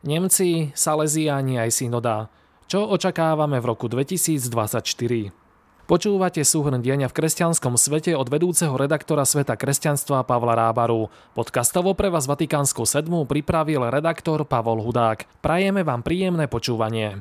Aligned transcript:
Nemci, 0.00 0.72
Salesiáni 0.72 1.60
aj 1.60 1.76
synoda. 1.76 2.32
Čo 2.64 2.88
očakávame 2.88 3.60
v 3.60 3.68
roku 3.68 3.84
2024? 3.84 4.48
Počúvate 5.84 6.40
súhrn 6.40 6.80
dienia 6.80 7.04
v 7.04 7.20
kresťanskom 7.20 7.76
svete 7.76 8.16
od 8.16 8.24
vedúceho 8.32 8.72
redaktora 8.80 9.28
Sveta 9.28 9.60
kresťanstva 9.60 10.24
Pavla 10.24 10.56
Rábaru. 10.56 11.12
Podcastovo 11.36 11.92
pre 11.92 12.08
vás 12.08 12.24
Vatikánsku 12.24 12.80
sedmu 12.88 13.28
pripravil 13.28 13.92
redaktor 13.92 14.48
Pavol 14.48 14.80
Hudák. 14.80 15.28
Prajeme 15.44 15.84
vám 15.84 16.00
príjemné 16.00 16.48
počúvanie. 16.48 17.20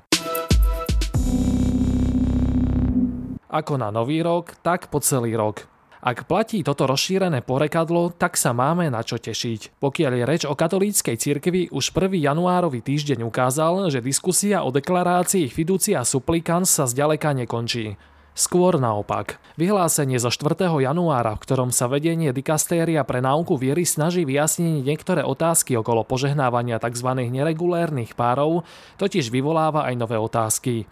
Ako 3.51 3.75
na 3.75 3.91
nový 3.91 4.23
rok, 4.23 4.55
tak 4.63 4.87
po 4.87 5.03
celý 5.03 5.35
rok. 5.35 5.67
Ak 5.99 6.31
platí 6.31 6.63
toto 6.63 6.87
rozšírené 6.87 7.43
porekadlo, 7.43 8.15
tak 8.15 8.39
sa 8.39 8.55
máme 8.55 8.87
na 8.87 9.03
čo 9.03 9.19
tešiť. 9.19 9.83
Pokiaľ 9.83 10.11
je 10.15 10.23
reč 10.23 10.41
o 10.47 10.55
katolíckej 10.55 11.19
cirkvi, 11.19 11.67
už 11.75 11.91
1. 11.91 12.15
januárový 12.15 12.79
týždeň 12.79 13.27
ukázal, 13.27 13.91
že 13.91 13.99
diskusia 13.99 14.63
o 14.63 14.71
deklarácii 14.71 15.51
fiducia 15.51 15.99
supplicans 16.07 16.71
sa 16.71 16.87
zďaleka 16.87 17.35
nekončí. 17.35 17.99
Skôr 18.31 18.79
naopak. 18.79 19.43
Vyhlásenie 19.59 20.15
zo 20.23 20.31
4. 20.31 20.71
januára, 20.71 21.35
v 21.35 21.43
ktorom 21.43 21.75
sa 21.75 21.91
vedenie 21.91 22.31
dikastéria 22.31 23.03
pre 23.03 23.19
náuku 23.19 23.59
viery 23.59 23.83
snaží 23.83 24.23
vyjasniť 24.23 24.87
niektoré 24.87 25.27
otázky 25.27 25.75
okolo 25.75 26.07
požehnávania 26.07 26.79
tzv. 26.79 27.11
neregulérnych 27.27 28.15
párov, 28.15 28.63
totiž 28.95 29.27
vyvoláva 29.35 29.83
aj 29.91 29.99
nové 29.99 30.15
otázky. 30.15 30.87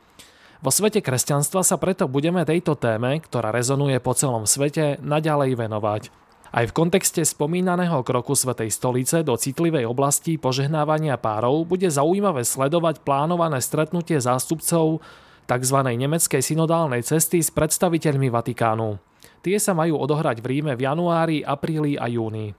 Vo 0.58 0.74
svete 0.74 1.06
kresťanstva 1.06 1.62
sa 1.62 1.78
preto 1.78 2.10
budeme 2.10 2.42
tejto 2.42 2.74
téme, 2.74 3.22
ktorá 3.22 3.54
rezonuje 3.54 4.02
po 4.02 4.18
celom 4.18 4.50
svete, 4.50 4.98
naďalej 5.06 5.54
venovať. 5.54 6.04
Aj 6.50 6.66
v 6.66 6.74
kontexte 6.74 7.22
spomínaného 7.28 8.02
kroku 8.02 8.34
Svetej 8.34 8.72
stolice 8.72 9.22
do 9.22 9.36
citlivej 9.36 9.86
oblasti 9.86 10.40
požehnávania 10.40 11.20
párov 11.20 11.68
bude 11.68 11.86
zaujímavé 11.92 12.48
sledovať 12.48 13.04
plánované 13.04 13.60
stretnutie 13.60 14.18
zástupcov 14.18 15.04
tzv. 15.46 15.78
nemeckej 15.78 16.42
synodálnej 16.42 17.04
cesty 17.04 17.44
s 17.44 17.54
predstaviteľmi 17.54 18.32
Vatikánu. 18.32 18.98
Tie 19.46 19.62
sa 19.62 19.78
majú 19.78 20.02
odohrať 20.02 20.42
v 20.42 20.48
Ríme 20.58 20.74
v 20.74 20.88
januári, 20.88 21.38
apríli 21.46 22.00
a 22.00 22.10
júni. 22.10 22.56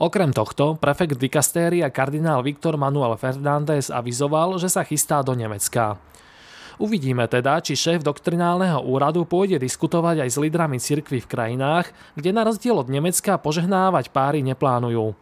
Okrem 0.00 0.32
tohto, 0.32 0.80
prefekt 0.80 1.20
dikastéria 1.20 1.92
kardinál 1.92 2.40
Viktor 2.40 2.80
Manuel 2.80 3.20
Fernández 3.20 3.92
avizoval, 3.92 4.56
že 4.56 4.72
sa 4.72 4.80
chystá 4.86 5.20
do 5.20 5.36
Nemecka. 5.36 6.00
Uvidíme 6.80 7.28
teda, 7.28 7.60
či 7.60 7.76
šéf 7.76 8.00
doktrinálneho 8.00 8.80
úradu 8.84 9.28
pôjde 9.28 9.60
diskutovať 9.60 10.24
aj 10.24 10.30
s 10.32 10.40
lídrami 10.40 10.78
cirkvy 10.80 11.20
v 11.20 11.30
krajinách, 11.30 11.92
kde 12.16 12.30
na 12.32 12.46
rozdiel 12.46 12.78
od 12.80 12.88
Nemecka 12.88 13.36
požehnávať 13.36 14.08
páry 14.14 14.40
neplánujú. 14.40 15.12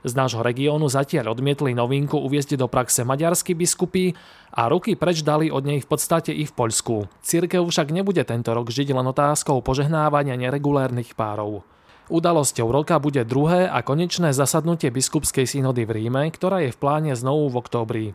Z 0.00 0.16
nášho 0.16 0.40
regiónu 0.40 0.88
zatiaľ 0.88 1.36
odmietli 1.36 1.76
novinku 1.76 2.16
uviezť 2.16 2.56
do 2.56 2.72
praxe 2.72 3.04
maďarskí 3.04 3.52
biskupy 3.52 4.16
a 4.48 4.64
ruky 4.72 4.96
preč 4.96 5.20
dali 5.20 5.52
od 5.52 5.60
nej 5.60 5.84
v 5.84 5.88
podstate 5.88 6.32
i 6.32 6.48
v 6.48 6.52
Poľsku. 6.56 7.20
Cirkev 7.20 7.68
však 7.68 7.92
nebude 7.92 8.24
tento 8.24 8.56
rok 8.56 8.72
žiť 8.72 8.96
len 8.96 9.04
otázkou 9.04 9.60
požehnávania 9.60 10.40
neregulérnych 10.40 11.12
párov. 11.12 11.68
Udalosťou 12.10 12.72
roka 12.72 12.98
bude 12.98 13.22
druhé 13.28 13.68
a 13.68 13.84
konečné 13.84 14.32
zasadnutie 14.32 14.90
biskupskej 14.90 15.46
synody 15.46 15.84
v 15.86 16.00
Ríme, 16.00 16.26
ktorá 16.32 16.64
je 16.64 16.72
v 16.74 16.80
pláne 16.80 17.12
znovu 17.14 17.52
v 17.52 17.58
októbri. 17.60 18.06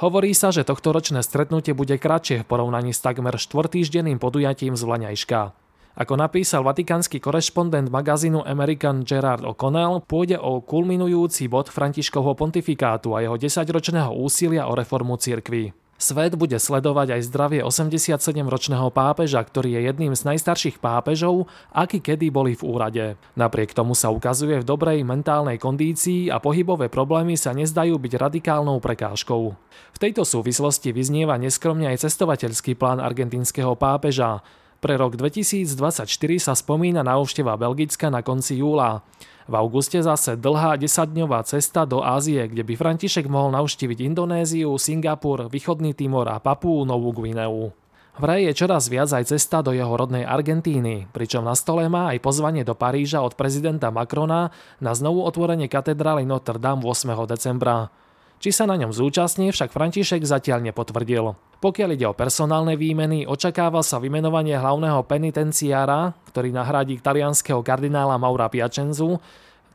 Hovorí 0.00 0.32
sa, 0.32 0.48
že 0.48 0.64
tohto 0.64 0.96
ročné 0.96 1.20
stretnutie 1.20 1.76
bude 1.76 2.00
kratšie 2.00 2.40
v 2.40 2.48
porovnaní 2.48 2.96
s 2.96 3.04
takmer 3.04 3.36
štvrtýždenným 3.36 4.16
podujatím 4.16 4.72
z 4.72 4.80
Vlaňajška. 4.88 5.52
Ako 5.92 6.16
napísal 6.16 6.64
vatikánsky 6.64 7.20
korešpondent 7.20 7.92
magazínu 7.92 8.40
American 8.48 9.04
Gerard 9.04 9.44
O'Connell, 9.44 10.00
pôjde 10.00 10.40
o 10.40 10.64
kulminujúci 10.64 11.52
bod 11.52 11.68
Františkovho 11.68 12.32
pontifikátu 12.32 13.12
a 13.12 13.20
jeho 13.20 13.36
desaťročného 13.36 14.16
úsilia 14.16 14.64
o 14.64 14.72
reformu 14.72 15.20
cirkvy. 15.20 15.76
Svet 16.00 16.32
bude 16.32 16.56
sledovať 16.56 17.20
aj 17.20 17.28
zdravie 17.28 17.60
87-ročného 17.60 18.88
pápeža, 18.88 19.44
ktorý 19.44 19.76
je 19.76 19.80
jedným 19.84 20.16
z 20.16 20.32
najstarších 20.32 20.80
pápežov, 20.80 21.44
aký 21.76 22.00
kedy 22.00 22.32
boli 22.32 22.56
v 22.56 22.64
úrade. 22.64 23.06
Napriek 23.36 23.76
tomu 23.76 23.92
sa 23.92 24.08
ukazuje 24.08 24.64
v 24.64 24.64
dobrej 24.64 25.04
mentálnej 25.04 25.60
kondícii 25.60 26.32
a 26.32 26.40
pohybové 26.40 26.88
problémy 26.88 27.36
sa 27.36 27.52
nezdajú 27.52 28.00
byť 28.00 28.12
radikálnou 28.16 28.80
prekážkou. 28.80 29.42
V 29.92 29.98
tejto 30.00 30.24
súvislosti 30.24 30.88
vyznieva 30.88 31.36
neskromne 31.36 31.92
aj 31.92 32.08
cestovateľský 32.08 32.80
plán 32.80 32.96
argentínskeho 32.96 33.76
pápeža. 33.76 34.40
Pre 34.80 34.96
rok 34.96 35.20
2024 35.20 36.08
sa 36.40 36.56
spomína 36.56 37.04
návšteva 37.04 37.60
Belgicka 37.60 38.08
na 38.08 38.24
konci 38.24 38.64
júla. 38.64 39.04
V 39.50 39.58
auguste 39.58 39.98
zase 39.98 40.38
dlhá 40.38 40.78
10-dňová 40.78 41.42
cesta 41.42 41.82
do 41.82 42.06
Ázie, 42.06 42.46
kde 42.46 42.62
by 42.62 42.78
František 42.78 43.26
mohol 43.26 43.50
navštíviť 43.58 43.98
Indonéziu, 44.06 44.70
Singapur, 44.78 45.50
Východný 45.50 45.90
Timor 45.90 46.30
a 46.30 46.38
Papú 46.38 46.86
Novú 46.86 47.10
Gvineu. 47.10 47.74
Vraj 48.14 48.46
je 48.46 48.54
čoraz 48.54 48.86
viac 48.86 49.10
aj 49.10 49.34
cesta 49.34 49.58
do 49.58 49.74
jeho 49.74 49.90
rodnej 49.90 50.22
Argentíny, 50.22 51.10
pričom 51.10 51.42
na 51.42 51.58
stole 51.58 51.90
má 51.90 52.14
aj 52.14 52.22
pozvanie 52.22 52.62
do 52.62 52.78
Paríža 52.78 53.26
od 53.26 53.34
prezidenta 53.34 53.90
Macrona 53.90 54.54
na 54.78 54.94
znovu 54.94 55.26
otvorenie 55.26 55.66
katedrály 55.66 56.22
Notre 56.22 56.62
Dame 56.62 56.86
8. 56.86 57.10
decembra. 57.26 57.90
Či 58.40 58.56
sa 58.56 58.64
na 58.64 58.72
ňom 58.80 58.88
zúčastní, 58.88 59.52
však 59.52 59.68
František 59.68 60.24
zatiaľ 60.24 60.64
nepotvrdil. 60.72 61.36
Pokiaľ 61.60 61.88
ide 61.92 62.08
o 62.08 62.16
personálne 62.16 62.72
výmeny, 62.72 63.28
očakáva 63.28 63.84
sa 63.84 64.00
vymenovanie 64.00 64.56
hlavného 64.56 65.04
penitenciára, 65.04 66.16
ktorý 66.32 66.48
nahradí 66.48 66.96
talianského 67.04 67.60
kardinála 67.60 68.16
Maura 68.16 68.48
Piacenzu. 68.48 69.20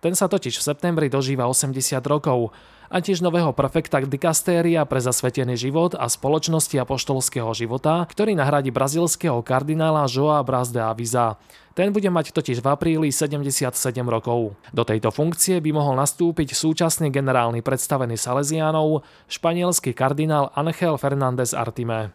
Ten 0.05 0.13
sa 0.13 0.29
totiž 0.29 0.61
v 0.61 0.67
septembri 0.69 1.09
dožíva 1.09 1.49
80 1.49 1.97
rokov 2.05 2.53
a 2.93 3.01
tiež 3.01 3.25
nového 3.25 3.49
prefekta 3.57 3.97
dikastéria 4.05 4.85
pre 4.85 5.01
zasvetený 5.01 5.57
život 5.57 5.97
a 5.97 6.05
spoločnosti 6.05 6.77
apoštolského 6.77 7.49
života, 7.57 8.05
ktorý 8.05 8.37
nahradí 8.37 8.69
brazilského 8.69 9.41
kardinála 9.41 10.05
Joa 10.05 10.45
Braz 10.45 10.69
de 10.69 10.77
Aviza. 10.77 11.41
Ten 11.73 11.89
bude 11.89 12.05
mať 12.13 12.37
totiž 12.37 12.61
v 12.61 12.67
apríli 12.69 13.09
77 13.09 13.73
rokov. 14.05 14.53
Do 14.69 14.85
tejto 14.85 15.09
funkcie 15.09 15.57
by 15.57 15.73
mohol 15.73 15.97
nastúpiť 15.97 16.53
súčasný 16.53 17.09
generálny 17.09 17.65
predstavený 17.65 18.13
Salesiánov, 18.13 19.01
španielský 19.25 19.97
kardinál 19.97 20.53
Angel 20.53 21.01
Fernández 21.01 21.57
Artime. 21.57 22.13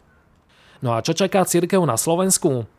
No 0.79 0.95
a 0.95 1.03
čo 1.03 1.11
čaká 1.11 1.43
cirkev 1.43 1.83
na 1.83 1.99
Slovensku? 1.99 2.71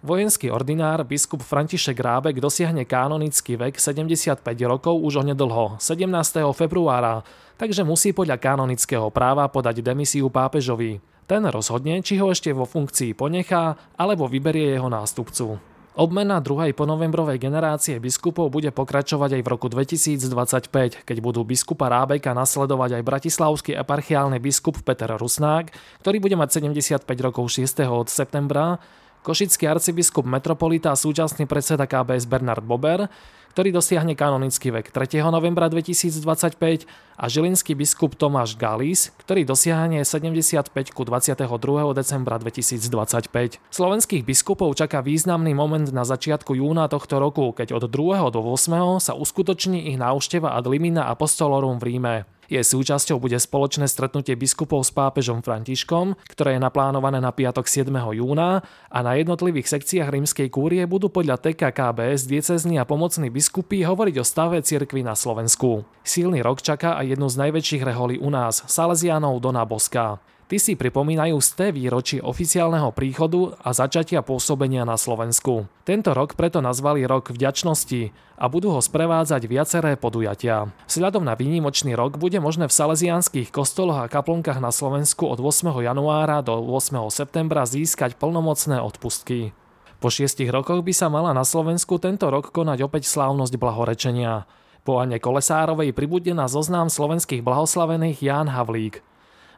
Vojenský 0.00 0.48
ordinár 0.48 1.04
biskup 1.04 1.44
František 1.44 2.00
Rábek 2.00 2.40
dosiahne 2.40 2.88
kanonický 2.88 3.60
vek 3.60 3.76
75 3.76 4.40
rokov 4.64 4.96
už 4.96 5.20
onedlho, 5.20 5.76
17. 5.76 6.40
februára, 6.56 7.20
takže 7.60 7.84
musí 7.84 8.16
podľa 8.16 8.40
kanonického 8.40 9.12
práva 9.12 9.44
podať 9.52 9.84
demisiu 9.84 10.32
pápežovi. 10.32 11.04
Ten 11.28 11.44
rozhodne, 11.52 12.00
či 12.00 12.16
ho 12.16 12.32
ešte 12.32 12.48
vo 12.48 12.64
funkcii 12.64 13.12
ponechá, 13.12 13.76
alebo 14.00 14.24
vyberie 14.24 14.72
jeho 14.72 14.88
nástupcu. 14.88 15.60
Obmena 16.00 16.40
druhej 16.40 16.72
ponovembrovej 16.72 17.36
generácie 17.36 18.00
biskupov 18.00 18.48
bude 18.48 18.72
pokračovať 18.72 19.36
aj 19.36 19.42
v 19.44 19.48
roku 19.52 19.68
2025, 19.68 21.04
keď 21.04 21.16
budú 21.20 21.44
biskupa 21.44 21.92
Rábeka 21.92 22.32
nasledovať 22.32 22.96
aj 22.96 23.02
bratislavský 23.04 23.76
eparchiálny 23.76 24.40
biskup 24.40 24.80
Peter 24.80 25.12
Rusnák, 25.12 25.68
ktorý 26.00 26.24
bude 26.24 26.40
mať 26.40 26.64
75 26.64 27.04
rokov 27.20 27.52
6. 27.52 27.84
od 27.84 28.08
septembra, 28.08 28.80
košický 29.20 29.68
arcibiskup 29.68 30.24
metropolita 30.24 30.92
a 30.92 30.98
súčasný 30.98 31.44
predseda 31.44 31.84
KBS 31.84 32.24
Bernard 32.24 32.64
Bober, 32.64 33.08
ktorý 33.50 33.74
dosiahne 33.74 34.14
kanonický 34.14 34.70
vek 34.70 34.94
3. 34.94 35.26
novembra 35.26 35.66
2025 35.66 36.86
a 37.18 37.24
žilinský 37.26 37.74
biskup 37.74 38.14
Tomáš 38.14 38.54
Galis, 38.54 39.10
ktorý 39.26 39.42
dosiahne 39.42 40.06
75 40.06 40.70
ku 40.94 41.02
22. 41.02 41.50
decembra 41.92 42.38
2025. 42.38 43.58
Slovenských 43.74 44.22
biskupov 44.22 44.70
čaká 44.78 45.02
významný 45.02 45.52
moment 45.52 45.90
na 45.90 46.06
začiatku 46.06 46.54
júna 46.54 46.86
tohto 46.86 47.18
roku, 47.18 47.50
keď 47.50 47.74
od 47.74 47.84
2. 47.90 48.30
do 48.30 48.40
8. 48.40 49.02
sa 49.02 49.12
uskutoční 49.18 49.90
ich 49.90 49.98
návšteva 49.98 50.54
ad 50.54 50.70
limina 50.70 51.10
apostolorum 51.10 51.82
v 51.82 51.84
Ríme. 51.90 52.39
Jej 52.50 52.66
súčasťou 52.66 53.22
bude 53.22 53.38
spoločné 53.38 53.86
stretnutie 53.86 54.34
biskupov 54.34 54.82
s 54.82 54.90
pápežom 54.90 55.38
Františkom, 55.38 56.18
ktoré 56.34 56.58
je 56.58 56.64
naplánované 56.66 57.22
na 57.22 57.30
piatok 57.30 57.70
7. 57.70 57.94
júna 57.94 58.66
a 58.90 58.98
na 59.06 59.14
jednotlivých 59.14 59.70
sekciách 59.70 60.10
rímskej 60.10 60.50
kúrie 60.50 60.82
budú 60.82 61.14
podľa 61.14 61.38
TKKBS 61.38 62.26
diecezní 62.26 62.82
a 62.82 62.82
pomocní 62.82 63.30
biskupy 63.30 63.86
hovoriť 63.86 64.18
o 64.18 64.26
stave 64.26 64.58
cirkvi 64.66 65.06
na 65.06 65.14
Slovensku. 65.14 65.86
Silný 66.02 66.42
rok 66.42 66.58
čaká 66.58 66.98
aj 66.98 67.14
jednu 67.14 67.30
z 67.30 67.38
najväčších 67.38 67.86
reholí 67.86 68.18
u 68.18 68.34
nás, 68.34 68.66
Salesianov 68.66 69.38
Dona 69.38 69.62
Boska. 69.62 70.18
Ty 70.50 70.58
si 70.58 70.74
pripomínajú 70.74 71.38
z 71.38 71.50
té 71.54 71.66
výročí 71.70 72.18
oficiálneho 72.18 72.90
príchodu 72.90 73.54
a 73.62 73.70
začatia 73.70 74.18
pôsobenia 74.18 74.82
na 74.82 74.98
Slovensku. 74.98 75.70
Tento 75.86 76.10
rok 76.10 76.34
preto 76.34 76.58
nazvali 76.58 77.06
rok 77.06 77.30
vďačnosti 77.30 78.10
a 78.34 78.50
budú 78.50 78.74
ho 78.74 78.82
sprevádzať 78.82 79.46
viaceré 79.46 79.94
podujatia. 79.94 80.74
Vzhľadom 80.90 81.22
na 81.22 81.38
výnimočný 81.38 81.94
rok 81.94 82.18
bude 82.18 82.42
možné 82.42 82.66
v 82.66 82.74
salesianských 82.74 83.54
kostoloch 83.54 84.02
a 84.02 84.10
kaplonkách 84.10 84.58
na 84.58 84.74
Slovensku 84.74 85.30
od 85.30 85.38
8. 85.38 85.70
januára 85.86 86.42
do 86.42 86.58
8. 86.58 86.98
septembra 87.14 87.62
získať 87.62 88.18
plnomocné 88.18 88.82
odpustky. 88.82 89.54
Po 90.02 90.10
šiestich 90.10 90.50
rokoch 90.50 90.82
by 90.82 90.90
sa 90.90 91.06
mala 91.06 91.30
na 91.30 91.46
Slovensku 91.46 92.02
tento 92.02 92.26
rok 92.26 92.50
konať 92.50 92.82
opäť 92.82 93.06
slávnosť 93.06 93.54
blahorečenia. 93.54 94.50
Po 94.82 94.98
Ane 94.98 95.22
Kolesárovej 95.22 95.94
pribudne 95.94 96.34
na 96.34 96.50
zoznam 96.50 96.90
slovenských 96.90 97.46
blahoslavených 97.46 98.18
Ján 98.18 98.50
Havlík. 98.50 99.06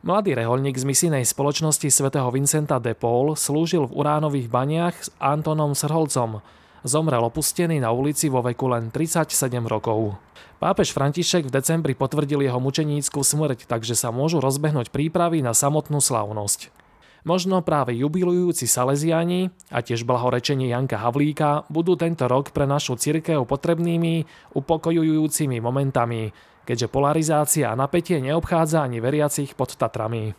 Mladý 0.03 0.35
reholník 0.35 0.75
z 0.75 0.83
misijnej 0.83 1.23
spoločnosti 1.23 1.87
svätého 1.87 2.27
Vincenta 2.35 2.83
de 2.83 2.91
Paul 2.91 3.39
slúžil 3.39 3.87
v 3.87 4.03
uránových 4.03 4.51
baniach 4.51 4.99
s 4.99 5.15
Antonom 5.23 5.79
Srholcom. 5.79 6.43
Zomrel 6.83 7.23
opustený 7.23 7.79
na 7.79 7.95
ulici 7.95 8.27
vo 8.27 8.43
veku 8.43 8.67
len 8.67 8.91
37 8.91 9.31
rokov. 9.63 10.19
Pápež 10.59 10.91
František 10.91 11.47
v 11.47 11.55
decembri 11.55 11.95
potvrdil 11.95 12.43
jeho 12.43 12.59
mučenícku 12.59 13.23
smrť, 13.23 13.71
takže 13.71 13.95
sa 13.95 14.11
môžu 14.11 14.43
rozbehnúť 14.43 14.91
prípravy 14.91 15.39
na 15.39 15.55
samotnú 15.55 16.03
slávnosť. 16.03 16.82
Možno 17.23 17.63
práve 17.63 17.95
jubilujúci 17.95 18.67
Salesiani 18.67 19.55
a 19.71 19.79
tiež 19.79 20.03
blahorečenie 20.03 20.75
Janka 20.75 20.99
Havlíka 20.99 21.71
budú 21.71 21.95
tento 21.95 22.27
rok 22.27 22.51
pre 22.51 22.67
našu 22.67 22.99
cirkev 22.99 23.47
potrebnými, 23.47 24.27
upokojujúcimi 24.59 25.63
momentami, 25.63 26.35
keďže 26.67 26.91
polarizácia 26.91 27.71
a 27.71 27.79
napätie 27.79 28.19
neobchádza 28.19 28.83
ani 28.83 28.99
veriacich 28.99 29.55
pod 29.55 29.79
Tatrami. 29.79 30.35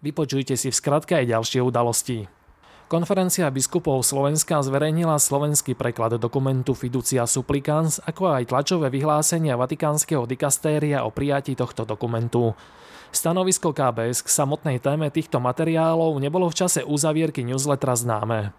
Vypočujte 0.00 0.56
si 0.56 0.72
v 0.72 0.78
skratke 0.80 1.20
aj 1.20 1.28
ďalšie 1.28 1.60
udalosti. 1.60 2.24
Konferencia 2.88 3.52
biskupov 3.52 4.00
Slovenska 4.00 4.64
zverejnila 4.64 5.20
slovenský 5.20 5.76
preklad 5.76 6.16
dokumentu 6.16 6.72
Fiducia 6.72 7.28
Supplicans, 7.28 8.00
ako 8.00 8.32
aj 8.32 8.48
tlačové 8.48 8.88
vyhlásenia 8.88 9.60
Vatikánskeho 9.60 10.24
dikastéria 10.24 11.04
o 11.04 11.12
prijatí 11.12 11.52
tohto 11.52 11.84
dokumentu. 11.84 12.56
Stanovisko 13.14 13.70
KBS 13.70 14.26
k 14.26 14.28
samotnej 14.28 14.82
téme 14.82 15.08
týchto 15.10 15.38
materiálov 15.38 16.18
nebolo 16.18 16.50
v 16.50 16.58
čase 16.58 16.82
uzavierky 16.82 17.46
newslettera 17.46 17.94
známe. 17.94 18.50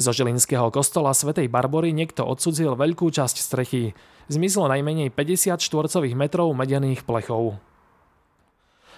Zo 0.00 0.10
Žilinského 0.10 0.72
kostola 0.72 1.12
svätej 1.12 1.52
Barbory 1.52 1.92
niekto 1.92 2.24
odsudzil 2.24 2.72
veľkú 2.74 3.12
časť 3.12 3.36
strechy. 3.36 3.92
Zmizlo 4.32 4.64
najmenej 4.72 5.12
50 5.12 5.60
štvorcových 5.60 6.16
metrov 6.16 6.48
medených 6.56 7.04
plechov. 7.04 7.60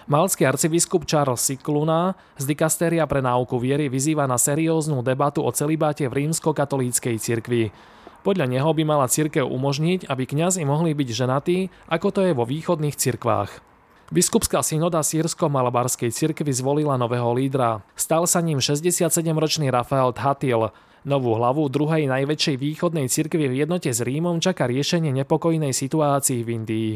Malský 0.05 0.45
arcibiskup 0.45 1.09
Charles 1.09 1.41
Sikluna 1.41 2.13
z 2.37 2.45
dikastéria 2.45 3.09
pre 3.09 3.25
náuku 3.25 3.57
viery 3.57 3.89
vyzýva 3.89 4.29
na 4.29 4.37
serióznu 4.37 5.01
debatu 5.01 5.41
o 5.41 5.49
celibáte 5.49 6.05
v 6.05 6.25
rímsko-katolíckej 6.25 7.17
cirkvi. 7.17 7.73
Podľa 8.21 8.45
neho 8.45 8.69
by 8.69 8.83
mala 8.85 9.09
cirkev 9.09 9.49
umožniť, 9.49 10.05
aby 10.05 10.29
kňazi 10.29 10.61
mohli 10.61 10.93
byť 10.93 11.09
ženatí, 11.09 11.57
ako 11.89 12.07
to 12.13 12.21
je 12.21 12.37
vo 12.37 12.45
východných 12.45 12.93
cirkvách. 12.93 13.74
Biskupská 14.13 14.61
synoda 14.61 15.01
sírsko-malabarskej 15.01 16.13
cirkvi 16.13 16.53
zvolila 16.53 16.93
nového 16.93 17.33
lídra. 17.33 17.81
Stal 17.97 18.29
sa 18.29 18.37
ním 18.37 18.61
67-ročný 18.61 19.73
Rafael 19.73 20.13
Thatil. 20.13 20.69
Novú 21.01 21.33
hlavu 21.33 21.65
druhej 21.73 22.05
najväčšej 22.05 22.55
východnej 22.61 23.09
cirkvi 23.09 23.49
v 23.49 23.65
jednote 23.65 23.89
s 23.89 24.05
Rímom 24.05 24.37
čaká 24.37 24.69
riešenie 24.69 25.09
nepokojnej 25.09 25.73
situácii 25.73 26.45
v 26.45 26.49
Indii. 26.53 26.91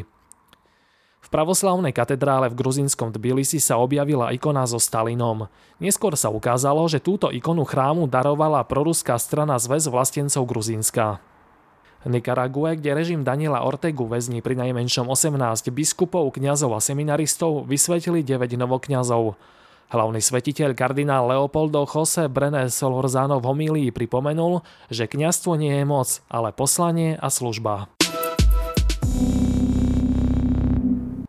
V 1.20 1.28
pravoslavnej 1.34 1.98
katedrále 1.98 2.54
v 2.54 2.58
gruzinskom 2.62 3.10
Tbilisi 3.10 3.58
sa 3.58 3.82
objavila 3.82 4.30
ikona 4.30 4.70
so 4.70 4.78
Stalinom. 4.78 5.50
Neskôr 5.82 6.14
sa 6.14 6.30
ukázalo, 6.30 6.86
že 6.86 7.02
túto 7.02 7.34
ikonu 7.34 7.66
chrámu 7.66 8.06
darovala 8.06 8.62
proruská 8.70 9.18
strana 9.18 9.58
Zväz 9.58 9.90
vlastencov 9.90 10.46
Gruzínska. 10.46 11.22
Nikarague, 12.08 12.80
kde 12.80 12.96
režim 12.96 13.28
Daniela 13.28 13.68
Ortegu 13.68 14.08
väzní 14.08 14.40
pri 14.40 14.56
najmenšom 14.56 15.12
18 15.12 15.36
biskupov, 15.76 16.32
kňazov 16.32 16.72
a 16.72 16.80
seminaristov, 16.80 17.68
vysvetili 17.68 18.24
9 18.24 18.56
novokňazov. 18.56 19.36
Hlavný 19.92 20.24
svetiteľ 20.24 20.78
kardinál 20.78 21.28
Leopoldo 21.28 21.84
Jose 21.84 22.32
Brené 22.32 22.72
Solorzano 22.72 23.44
v 23.44 23.48
homílii 23.52 23.90
pripomenul, 23.92 24.64
že 24.88 25.12
kňazstvo 25.12 25.60
nie 25.60 25.76
je 25.76 25.84
moc, 25.84 26.24
ale 26.32 26.56
poslanie 26.56 27.20
a 27.20 27.28
služba. 27.28 27.99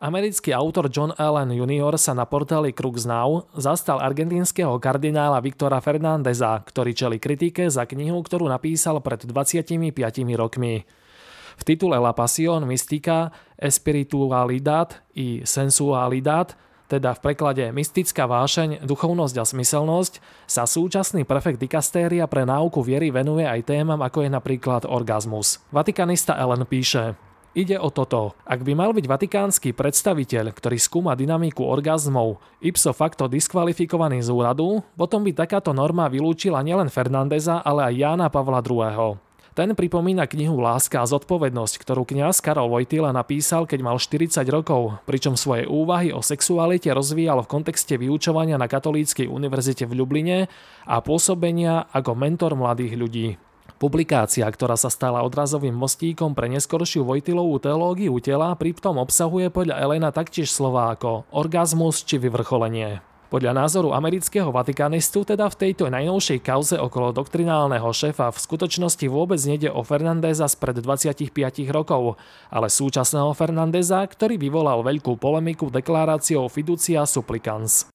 Americký 0.01 0.57
autor 0.57 0.89
John 0.89 1.13
Allen 1.21 1.53
Jr. 1.53 2.01
sa 2.01 2.17
na 2.17 2.25
portáli 2.25 2.73
Crux 2.73 3.05
Now 3.05 3.45
zastal 3.53 4.01
argentínskeho 4.01 4.81
kardinála 4.81 5.45
Viktora 5.45 5.77
Fernandeza, 5.85 6.57
ktorý 6.65 6.97
čeli 6.97 7.21
kritike 7.21 7.69
za 7.69 7.85
knihu, 7.85 8.25
ktorú 8.25 8.49
napísal 8.49 9.05
pred 9.05 9.29
25 9.29 9.93
rokmi. 10.41 10.89
V 11.61 11.63
titule 11.69 12.01
La 12.01 12.17
Pasión 12.17 12.65
Mystica, 12.65 13.29
Espiritualidad 13.61 15.05
i 15.13 15.45
Sensualidad, 15.45 16.57
teda 16.89 17.13
v 17.13 17.21
preklade 17.21 17.69
mystická 17.69 18.25
vášeň, 18.25 18.89
duchovnosť 18.89 19.37
a 19.37 19.45
smyselnosť, 19.45 20.25
sa 20.49 20.65
súčasný 20.65 21.29
prefekt 21.29 21.61
dikastéria 21.61 22.25
pre 22.25 22.49
náuku 22.49 22.81
viery 22.81 23.13
venuje 23.13 23.45
aj 23.45 23.69
témam 23.69 24.01
ako 24.01 24.25
je 24.25 24.31
napríklad 24.33 24.89
orgazmus. 24.89 25.61
Vatikanista 25.69 26.41
Ellen 26.41 26.65
píše, 26.65 27.21
Ide 27.51 27.83
o 27.83 27.91
toto. 27.91 28.39
Ak 28.47 28.63
by 28.63 28.79
mal 28.79 28.95
byť 28.95 29.11
vatikánsky 29.11 29.75
predstaviteľ, 29.75 30.55
ktorý 30.55 30.79
skúma 30.79 31.19
dynamiku 31.19 31.67
orgazmov, 31.67 32.39
ipso 32.63 32.95
facto 32.95 33.27
diskvalifikovaný 33.27 34.23
z 34.23 34.31
úradu, 34.31 34.87
potom 34.95 35.27
by 35.27 35.35
takáto 35.35 35.75
norma 35.75 36.07
vylúčila 36.07 36.63
nielen 36.63 36.87
Fernandeza, 36.87 37.59
ale 37.59 37.91
aj 37.91 37.95
Jána 37.99 38.27
Pavla 38.31 38.63
II. 38.63 39.19
Ten 39.51 39.75
pripomína 39.75 40.31
knihu 40.31 40.63
Láska 40.63 41.03
a 41.03 41.11
zodpovednosť, 41.11 41.75
ktorú 41.83 42.07
kňaz 42.07 42.39
Karol 42.39 42.71
Vojtila 42.71 43.11
napísal, 43.11 43.67
keď 43.67 43.83
mal 43.83 43.99
40 43.99 44.47
rokov, 44.47 45.03
pričom 45.11 45.35
svoje 45.35 45.67
úvahy 45.67 46.15
o 46.15 46.23
sexualite 46.23 46.87
rozvíjal 46.95 47.43
v 47.43 47.51
kontexte 47.51 47.99
vyučovania 47.99 48.63
na 48.63 48.71
Katolíckej 48.71 49.27
univerzite 49.27 49.91
v 49.91 49.99
Ljubline 49.99 50.47
a 50.87 51.03
pôsobenia 51.03 51.91
ako 51.91 52.15
mentor 52.15 52.55
mladých 52.55 52.95
ľudí. 52.95 53.50
Publikácia, 53.81 54.45
ktorá 54.45 54.77
sa 54.77 54.93
stala 54.93 55.25
odrazovým 55.25 55.73
mostíkom 55.73 56.37
pre 56.37 56.53
neskoršiu 56.53 57.01
Vojtilovú 57.01 57.57
teológiu 57.65 58.13
tela, 58.21 58.53
pritom 58.53 59.01
obsahuje 59.01 59.49
podľa 59.49 59.81
Elena 59.81 60.13
taktiež 60.13 60.53
slová 60.53 60.93
ako 60.93 61.25
orgazmus 61.33 62.05
či 62.05 62.21
vyvrcholenie. 62.21 63.01
Podľa 63.33 63.57
názoru 63.57 63.97
amerického 63.97 64.53
vatikanistu 64.53 65.25
teda 65.25 65.49
v 65.49 65.57
tejto 65.65 65.89
najnovšej 65.89 66.45
kauze 66.45 66.77
okolo 66.77 67.17
doktrinálneho 67.17 67.89
šéfa 67.89 68.29
v 68.29 68.43
skutočnosti 68.45 69.07
vôbec 69.09 69.41
nejde 69.49 69.73
o 69.73 69.81
Fernandeza 69.81 70.45
spred 70.45 70.77
25 70.85 71.33
rokov, 71.73 72.21
ale 72.53 72.69
súčasného 72.69 73.33
Fernandeza, 73.33 74.05
ktorý 74.05 74.37
vyvolal 74.37 74.85
veľkú 74.85 75.17
polemiku 75.17 75.73
deklaráciou 75.73 76.53
Fiducia 76.53 77.09
Supplicans. 77.09 77.89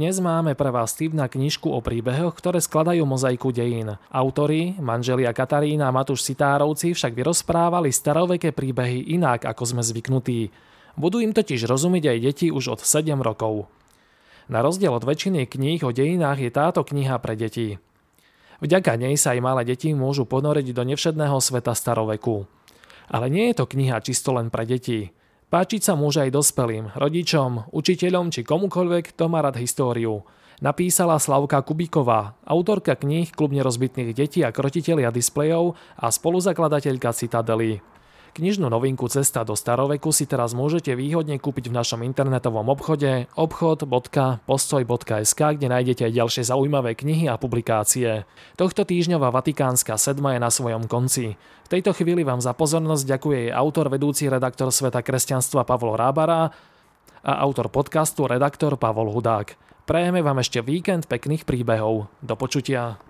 Dnes 0.00 0.16
máme 0.16 0.56
pre 0.56 0.72
vás 0.72 0.96
tip 0.96 1.12
na 1.12 1.28
knižku 1.28 1.68
o 1.68 1.84
príbehoch, 1.84 2.32
ktoré 2.32 2.56
skladajú 2.56 3.04
mozaiku 3.04 3.52
dejín. 3.52 4.00
Autori, 4.08 4.72
manželia 4.80 5.28
Katarína 5.28 5.92
a 5.92 5.92
Matúš 5.92 6.24
Sitárovci 6.24 6.96
však 6.96 7.12
vyrozprávali 7.12 7.92
staroveké 7.92 8.56
príbehy 8.56 9.12
inak, 9.12 9.44
ako 9.44 9.60
sme 9.68 9.84
zvyknutí. 9.84 10.56
Budú 10.96 11.20
im 11.20 11.36
totiž 11.36 11.68
rozumieť 11.68 12.16
aj 12.16 12.18
deti 12.32 12.46
už 12.48 12.64
od 12.72 12.80
7 12.80 13.12
rokov. 13.20 13.68
Na 14.48 14.64
rozdiel 14.64 14.88
od 14.88 15.04
väčšiny 15.04 15.44
kníh 15.44 15.84
o 15.84 15.92
dejinách 15.92 16.48
je 16.48 16.48
táto 16.48 16.80
kniha 16.80 17.20
pre 17.20 17.36
deti. 17.36 17.76
Vďaka 18.64 18.96
nej 18.96 19.20
sa 19.20 19.36
aj 19.36 19.44
malé 19.44 19.68
deti 19.68 19.92
môžu 19.92 20.24
ponoriť 20.24 20.72
do 20.72 20.80
nevšedného 20.80 21.36
sveta 21.44 21.76
staroveku. 21.76 22.48
Ale 23.12 23.28
nie 23.28 23.52
je 23.52 23.60
to 23.60 23.68
kniha 23.68 24.00
čisto 24.00 24.32
len 24.32 24.48
pre 24.48 24.64
deti. 24.64 25.12
Páčiť 25.50 25.82
sa 25.82 25.98
môže 25.98 26.22
aj 26.22 26.30
dospelým, 26.30 26.94
rodičom, 26.94 27.74
učiteľom 27.74 28.30
či 28.30 28.46
komukoľvek, 28.46 29.10
kto 29.10 29.26
má 29.26 29.42
rád 29.42 29.58
históriu. 29.58 30.22
Napísala 30.62 31.18
Slavka 31.18 31.58
Kubíková, 31.66 32.38
autorka 32.46 32.94
kníh 32.94 33.34
Klub 33.34 33.50
nerozbitných 33.50 34.14
detí 34.14 34.46
a 34.46 34.54
krotitelia 34.54 35.10
displejov 35.10 35.74
a 35.98 36.06
spoluzakladateľka 36.06 37.10
Citadely. 37.10 37.82
Knižnú 38.30 38.70
novinku 38.70 39.10
Cesta 39.10 39.42
do 39.42 39.58
staroveku 39.58 40.14
si 40.14 40.22
teraz 40.22 40.54
môžete 40.54 40.94
výhodne 40.94 41.34
kúpiť 41.42 41.66
v 41.66 41.82
našom 41.82 42.06
internetovom 42.06 42.62
obchode 42.70 43.26
obchod.postoj.sk, 43.34 45.40
kde 45.58 45.66
nájdete 45.66 46.06
aj 46.06 46.14
ďalšie 46.14 46.46
zaujímavé 46.46 46.94
knihy 46.94 47.26
a 47.26 47.34
publikácie. 47.34 48.22
Tohto 48.54 48.86
týždňová 48.86 49.34
Vatikánska 49.34 49.98
sedma 49.98 50.38
je 50.38 50.46
na 50.46 50.50
svojom 50.54 50.86
konci. 50.86 51.34
V 51.34 51.68
tejto 51.68 51.90
chvíli 51.90 52.22
vám 52.22 52.38
za 52.38 52.54
pozornosť 52.54 53.18
ďakuje 53.18 53.50
jej 53.50 53.52
autor, 53.52 53.90
vedúci 53.90 54.30
redaktor 54.30 54.70
Sveta 54.70 55.02
kresťanstva 55.02 55.66
Pavlo 55.66 55.98
Rábara 55.98 56.54
a 57.26 57.32
autor 57.42 57.66
podcastu 57.66 58.30
redaktor 58.30 58.78
Pavol 58.78 59.10
Hudák. 59.10 59.58
Prejeme 59.90 60.22
vám 60.22 60.38
ešte 60.38 60.62
víkend 60.62 61.10
pekných 61.10 61.42
príbehov. 61.42 62.06
Do 62.22 62.34
počutia. 62.38 63.09